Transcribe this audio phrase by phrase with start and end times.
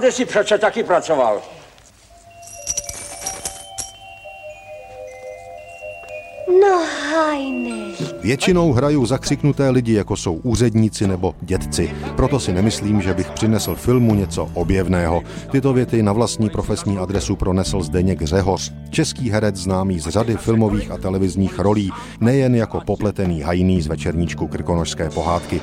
[0.00, 1.40] Tady si přece taky pracoval.
[6.60, 6.84] No,
[7.14, 7.94] hajne.
[8.22, 11.90] Většinou hrajou zakřiknuté lidi, jako jsou úředníci nebo dědci.
[12.16, 15.22] Proto si nemyslím, že bych přinesl filmu něco objevného.
[15.50, 20.90] Tyto věty na vlastní profesní adresu pronesl Zdeněk Řehoř, český herec známý z řady filmových
[20.90, 25.60] a televizních rolí, nejen jako popletený hajný z večerníčku Krkonožské pohádky.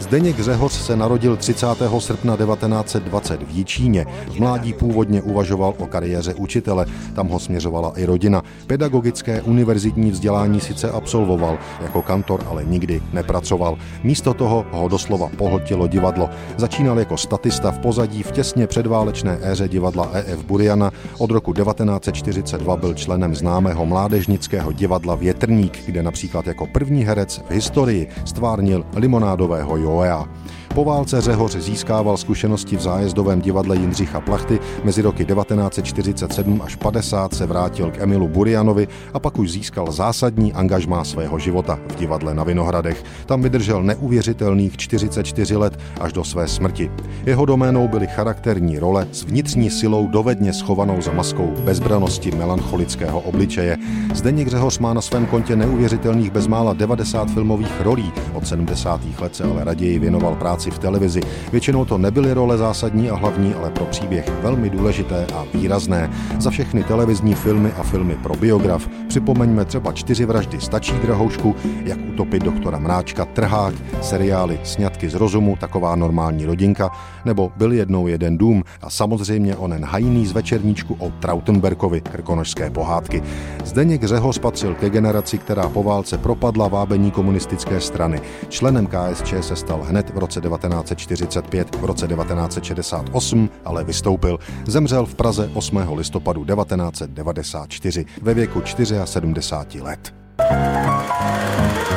[0.00, 1.66] Zdeněk Řehoř se narodil 30.
[1.98, 4.06] srpna 1920 v Jičíně.
[4.28, 8.42] V mládí původně uvažoval o kariéře učitele, tam ho směřovala i rodina.
[8.66, 13.78] Pedagogické univerzitní vzdělání sice absolvoval, jako kantor ale nikdy nepracoval.
[14.02, 16.30] Místo toho ho doslova pohltilo divadlo.
[16.56, 20.44] Začínal jako statista v pozadí v těsně předválečné éře divadla E.F.
[20.44, 20.90] Buriana.
[21.18, 27.50] Od roku 1942 byl členem známého mládežnického divadla Větrník, kde například jako první herec v
[27.50, 30.28] historii stvárnil limonádového oil.
[30.74, 34.58] Po válce Řehoř získával zkušenosti v zájezdovém divadle Jindřicha Plachty.
[34.84, 40.52] Mezi roky 1947 až 50 se vrátil k Emilu Burianovi a pak už získal zásadní
[40.52, 43.04] angažmá svého života v divadle na Vinohradech.
[43.26, 46.90] Tam vydržel neuvěřitelných 44 let až do své smrti.
[47.26, 53.76] Jeho doménou byly charakterní role s vnitřní silou dovedně schovanou za maskou bezbranosti melancholického obličeje.
[54.14, 58.12] Zdeněk Řehoř má na svém kontě neuvěřitelných bezmála 90 filmových rolí.
[58.34, 59.00] Od 70.
[59.20, 61.20] let se ale raději věnoval práci práci v televizi.
[61.52, 66.10] Většinou to nebyly role zásadní a hlavní, ale pro příběh velmi důležité a výrazné.
[66.38, 71.98] Za všechny televizní filmy a filmy pro biograf připomeňme třeba čtyři vraždy stačí drahoušku, jak
[72.08, 76.90] utopit doktora Mráčka, Trhák, seriály Sňatky z rozumu, taková normální rodinka,
[77.24, 83.22] nebo Byl jednou jeden dům a samozřejmě onen hajný z večerníčku o Trautenberkovi krkonožské pohádky.
[83.64, 88.20] Zdeněk Řehoř patřil ke generaci, která po válce propadla vábení komunistické strany.
[88.48, 94.38] Členem KSČ se stal hned v roce 1945, v roce 1968 ale vystoupil.
[94.66, 95.78] Zemřel v Praze 8.
[95.94, 98.60] listopadu 1994 ve věku
[99.04, 100.14] 74 let.
[100.38, 101.88] thank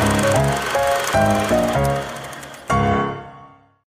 [0.00, 0.05] you